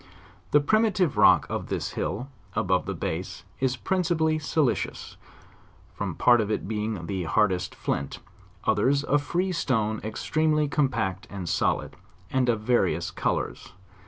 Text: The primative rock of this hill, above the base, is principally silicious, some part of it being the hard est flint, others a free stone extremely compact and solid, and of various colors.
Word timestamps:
The 0.49 0.59
primative 0.59 1.15
rock 1.15 1.45
of 1.47 1.67
this 1.67 1.91
hill, 1.91 2.27
above 2.55 2.87
the 2.87 2.95
base, 2.95 3.43
is 3.59 3.75
principally 3.77 4.39
silicious, 4.39 5.15
some 5.95 6.15
part 6.15 6.41
of 6.41 6.49
it 6.49 6.67
being 6.67 7.05
the 7.05 7.25
hard 7.25 7.51
est 7.51 7.75
flint, 7.79 8.17
others 8.63 9.03
a 9.03 9.19
free 9.19 9.51
stone 9.51 10.01
extremely 10.03 10.67
compact 10.67 11.27
and 11.29 11.47
solid, 11.47 11.95
and 12.31 12.49
of 12.49 12.61
various 12.61 13.11
colors. 13.11 13.73